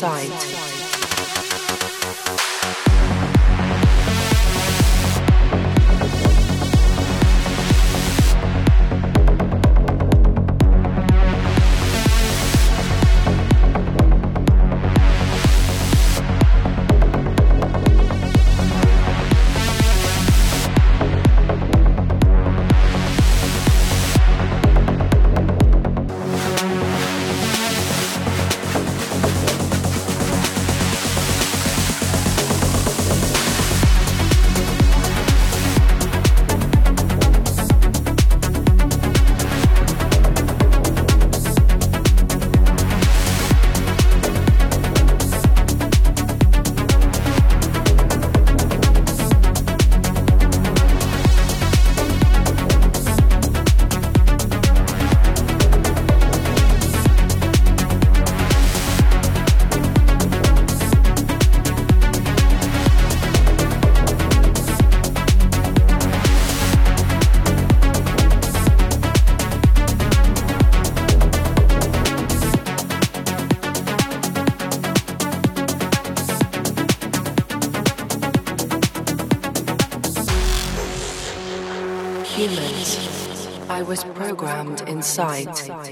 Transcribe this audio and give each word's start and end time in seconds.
Programmed 0.00 0.33
inside. 85.18 85.83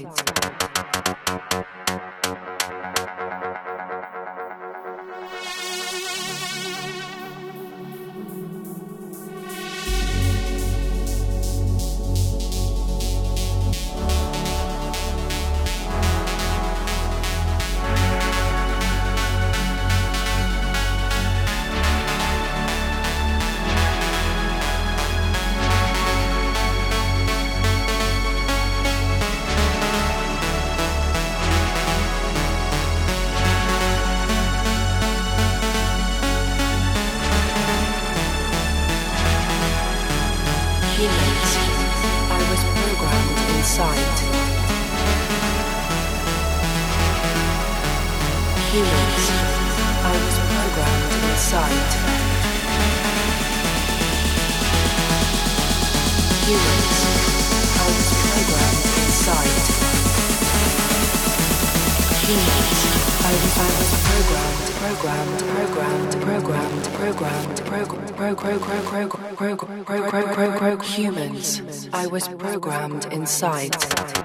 Humans 70.83 71.89
I 71.93 72.07
was 72.07 72.27
programmed 72.27 73.05
inside. 73.11 74.22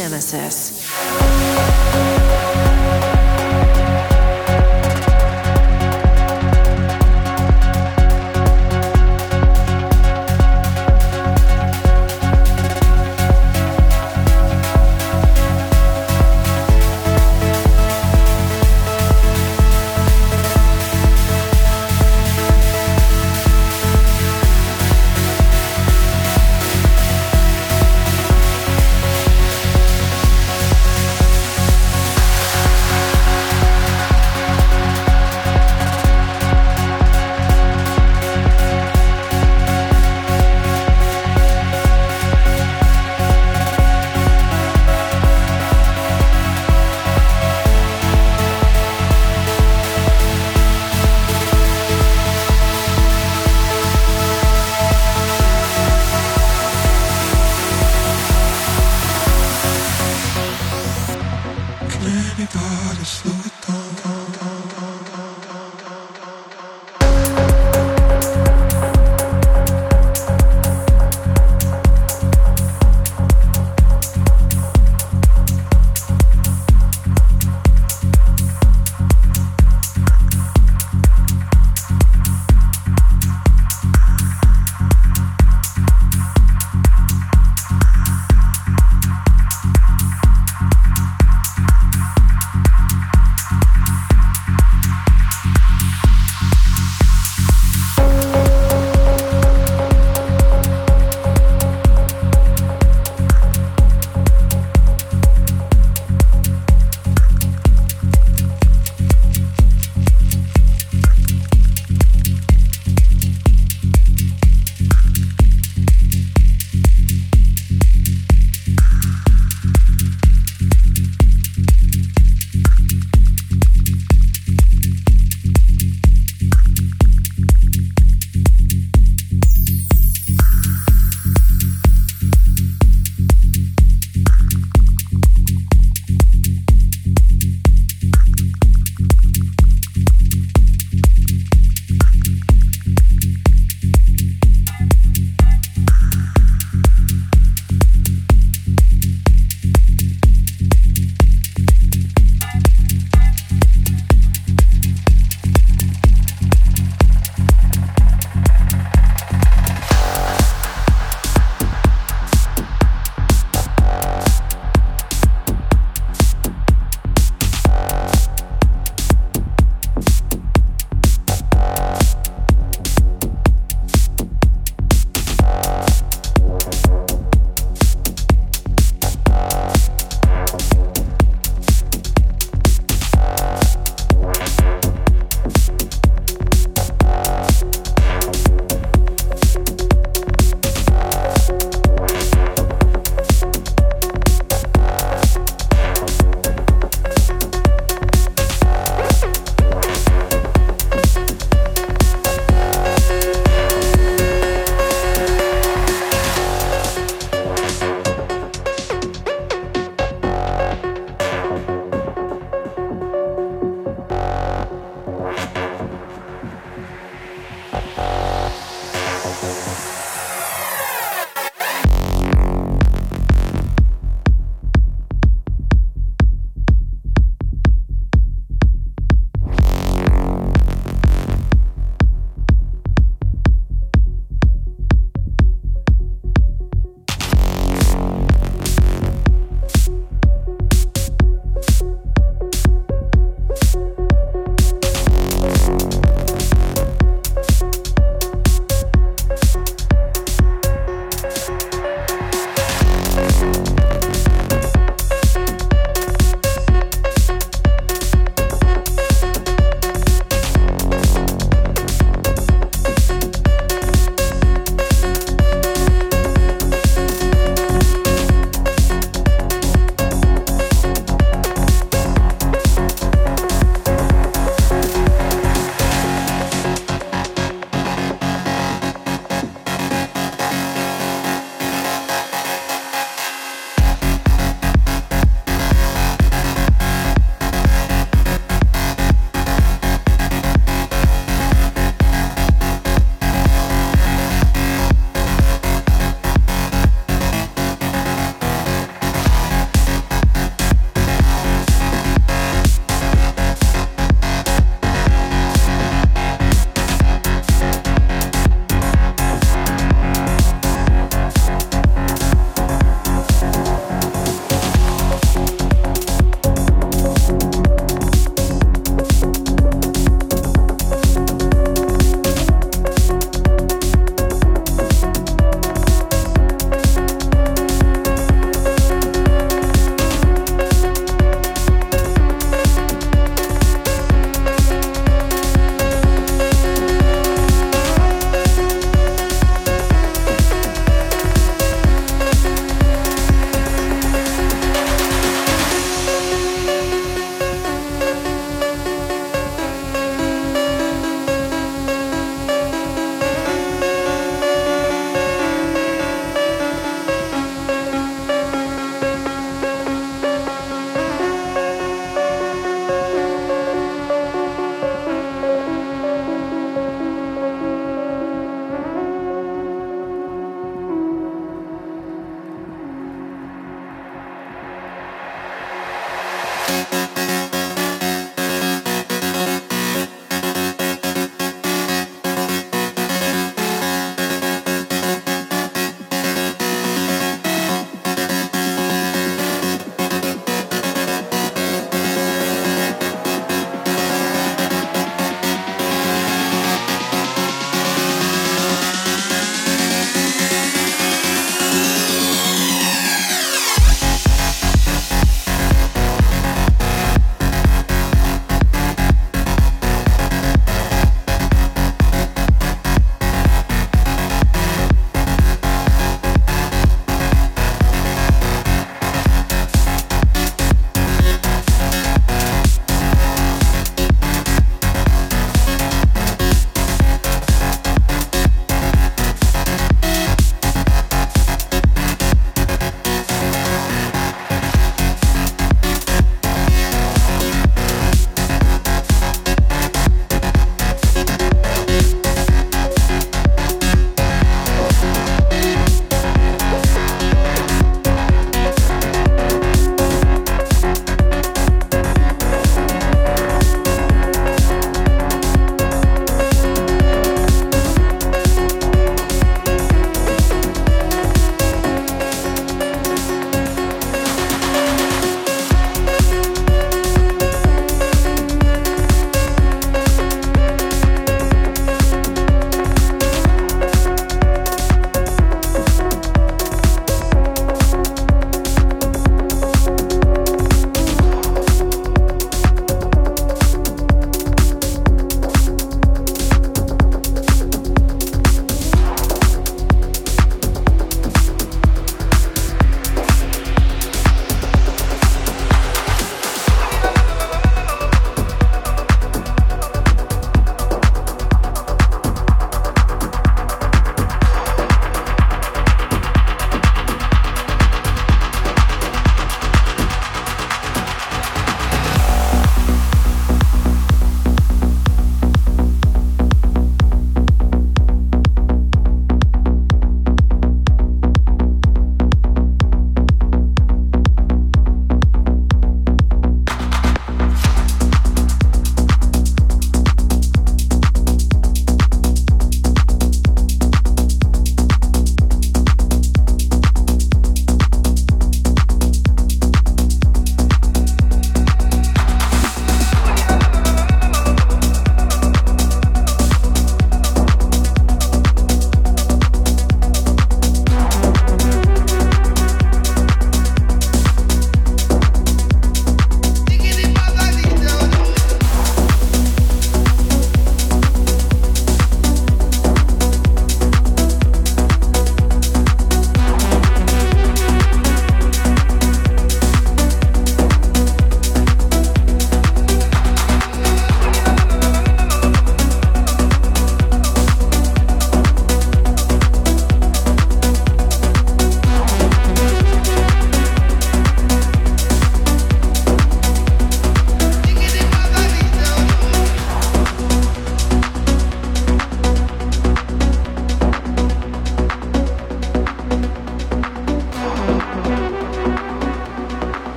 Nemesis. 0.00 0.69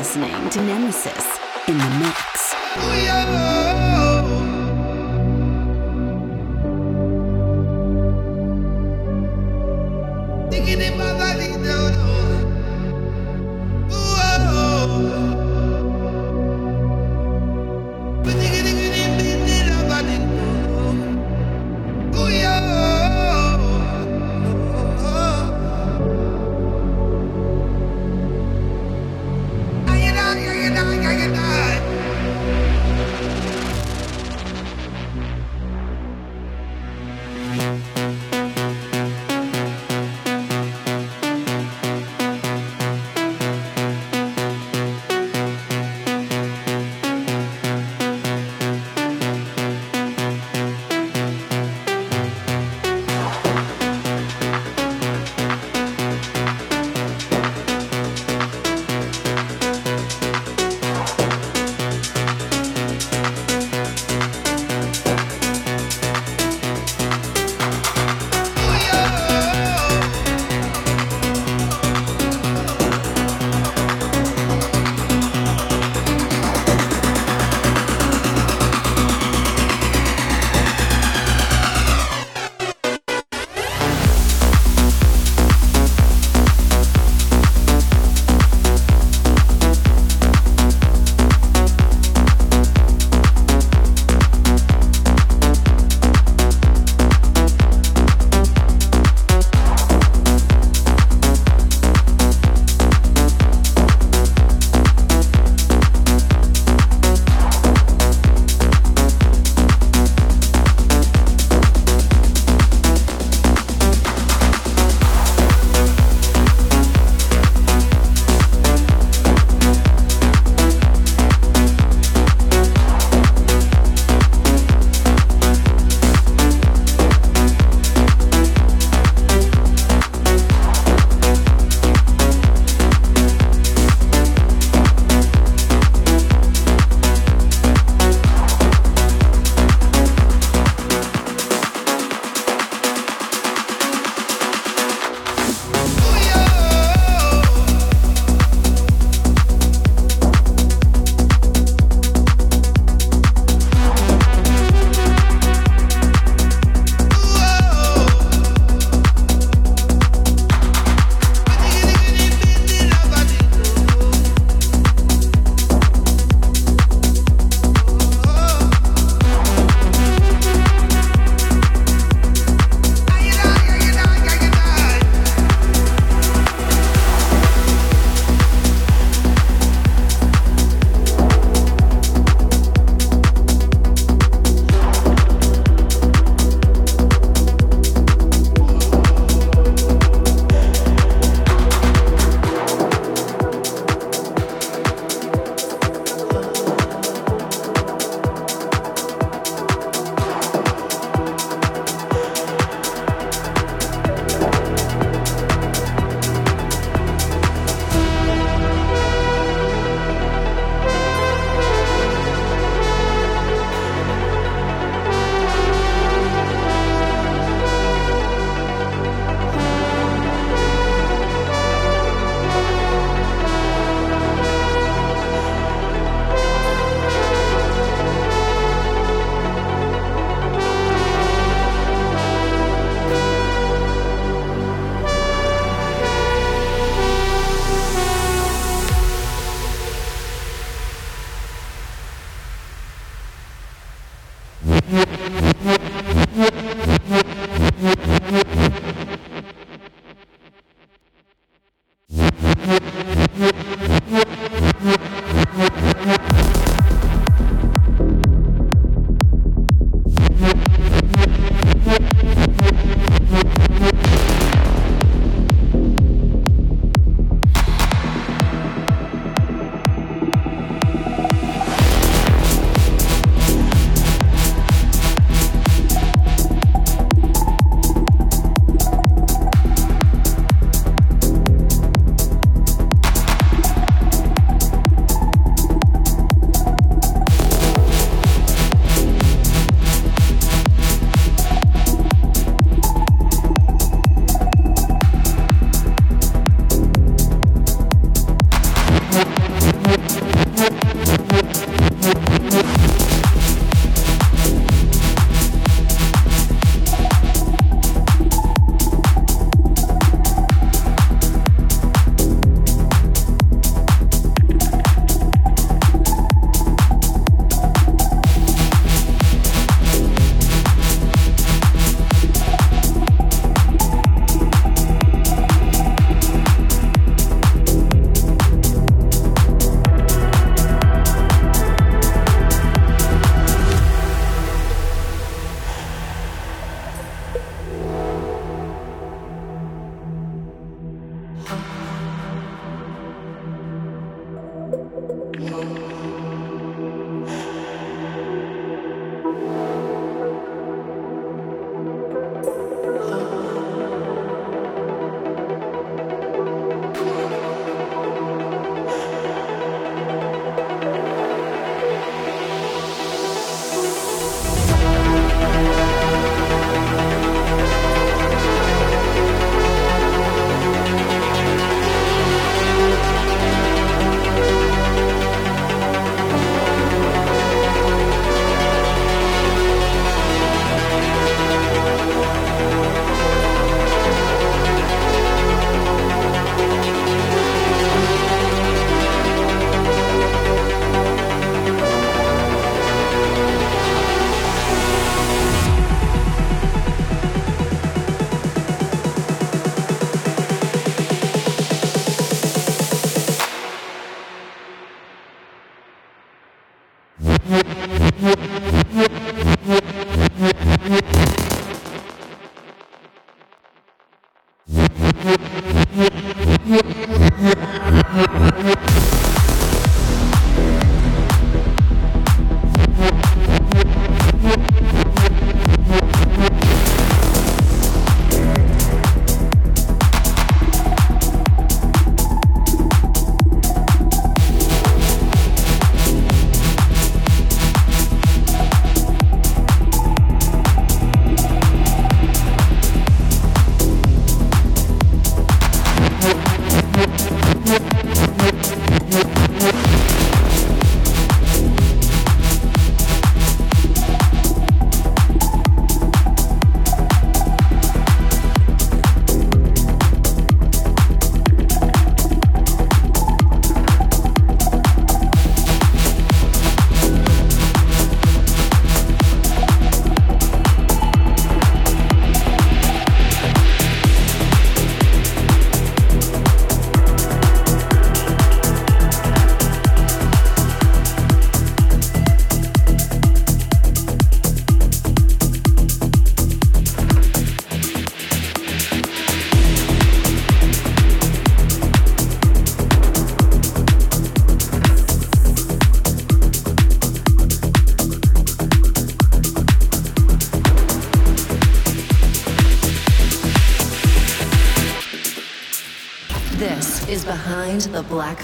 listening 0.00 0.48
to 0.48 0.62
Nemesis 0.62 1.38
in 1.68 1.76
the 1.76 1.90
Mix. 1.98 3.69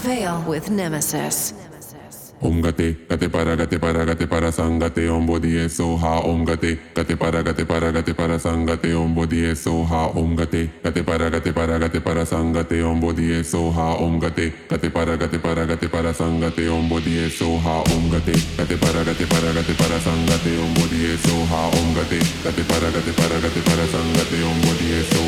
With 0.07 0.71
Nemesis. 0.71 1.53
Gate, 2.41 2.95
para, 3.29 3.57
gate 3.57 3.81
para, 3.81 4.05
gate 4.05 4.29
para 4.29 4.53
sangate 4.53 5.09
body 5.27 5.69
so 5.69 5.97
gate, 6.45 6.79
para, 7.19 7.43
gate 7.43 7.67
para, 7.67 7.91
gate 7.91 8.15
para 8.15 8.39
sangate 8.39 8.95
body 9.13 9.57
so 9.57 9.83
gate, 10.37 10.71
para, 11.03 11.29
gate 11.29 11.53
para, 11.53 11.79
gate 11.81 12.01
para 12.01 12.25
sangate 12.25 12.83
body 13.01 13.43
so 13.43 13.73
gate, 14.21 14.63
para, 14.93 15.17
gate 15.17 15.41
para, 15.43 15.67
gate 15.67 15.89
para 15.91 16.15
sangate 16.15 16.69
body 16.89 17.29
so 17.31 17.59
gate, 17.59 18.79
para, 18.79 19.03
gate 19.03 19.27
para, 19.27 19.53
gate 19.55 19.75
para 19.77 19.99
sangate 19.99 20.55
body 20.79 21.17
so 21.17 21.43
gate, 22.07 22.23
para, 22.69 22.91
gate 22.93 23.13
para, 23.17 23.41
gate 23.41 23.63
para 23.65 23.87
sangate 23.91 24.39
body 24.63 25.03
so 25.03 25.25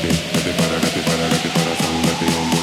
gate, 0.00 0.16
para, 0.56 0.78
gate 0.80 1.02
para, 1.04 1.28
gate 1.28 1.50
para 1.52 1.74
sangate 1.76 2.57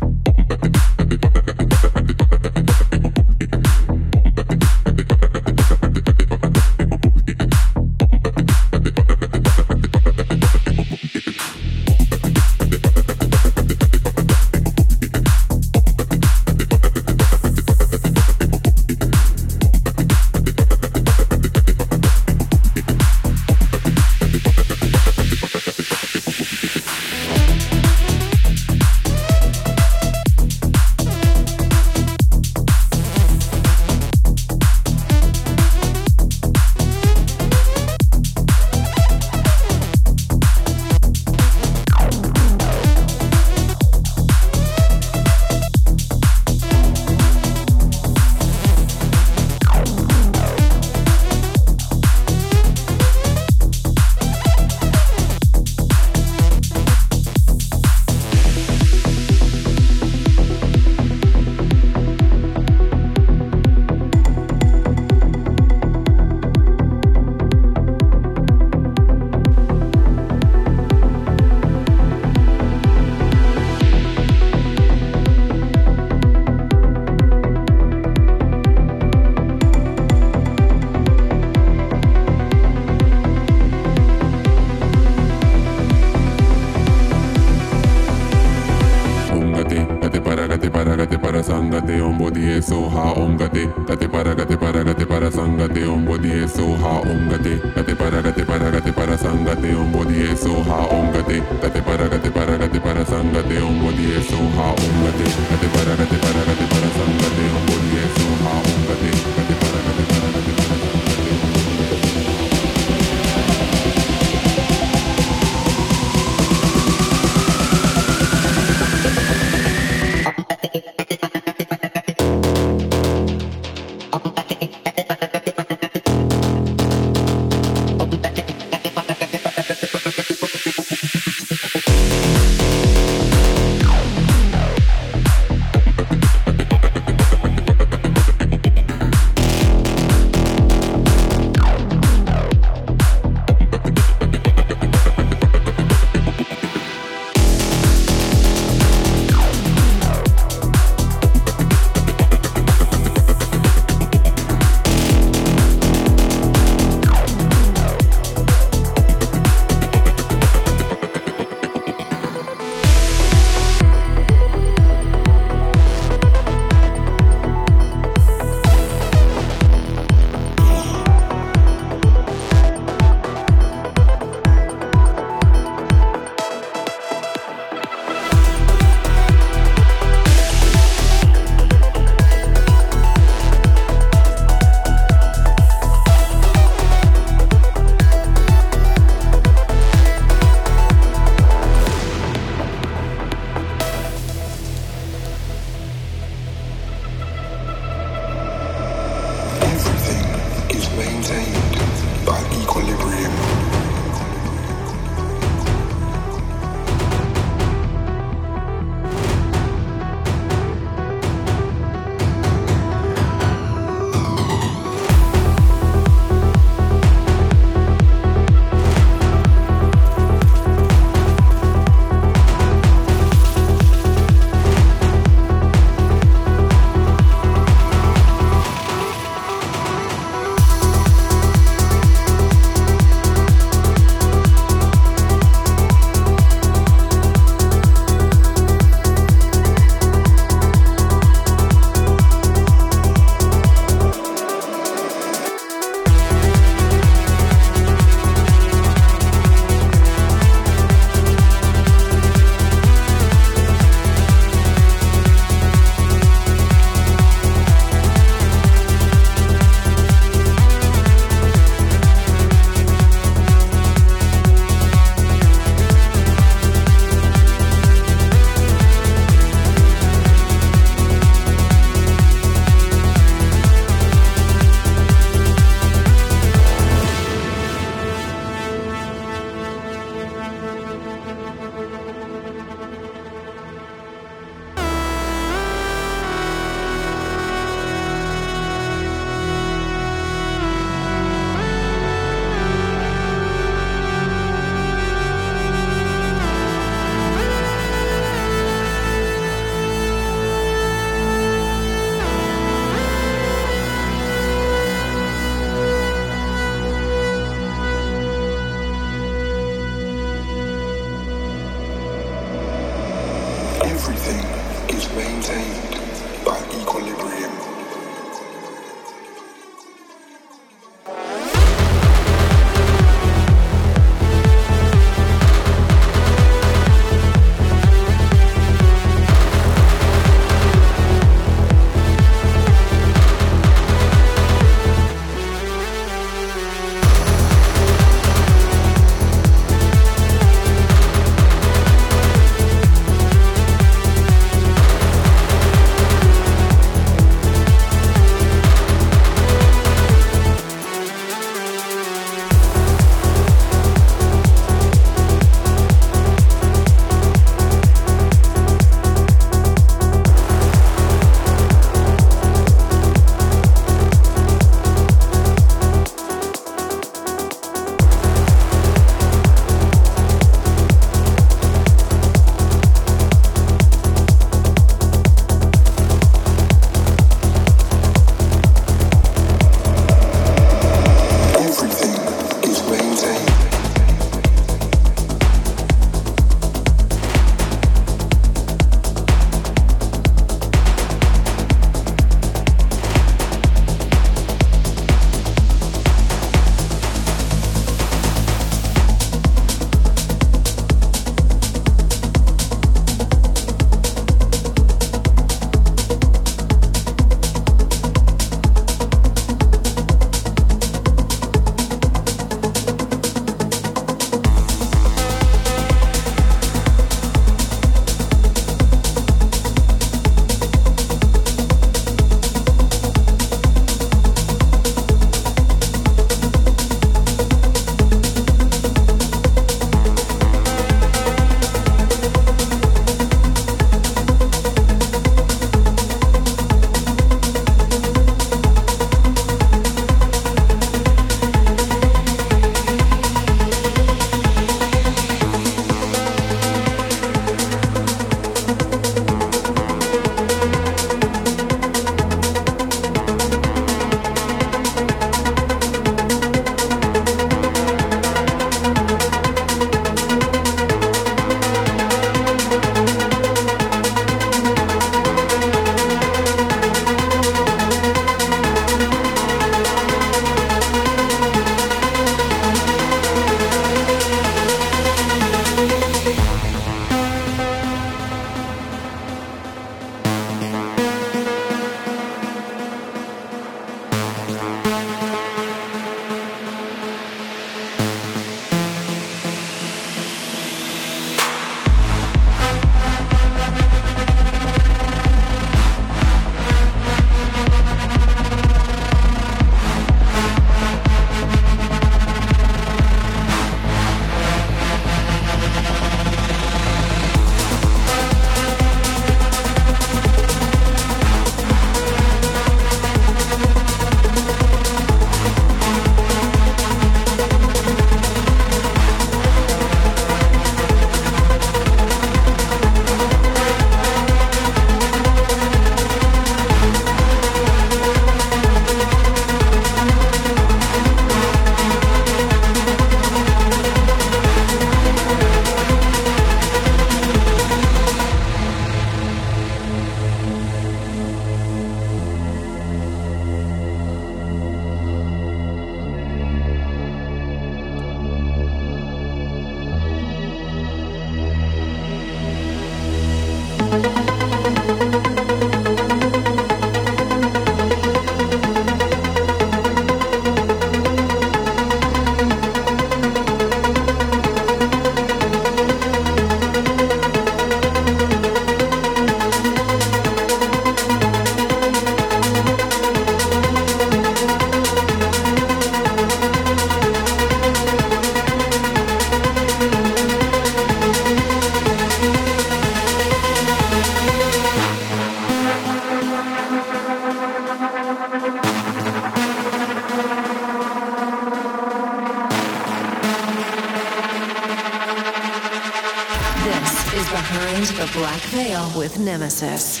with 598.95 599.19
Nemesis. 599.19 600.00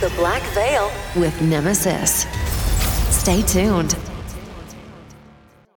The 0.00 0.08
Black 0.16 0.42
Veil 0.54 0.90
with 1.14 1.42
Nemesis. 1.42 2.24
Stay 3.14 3.42
tuned. 3.42 4.09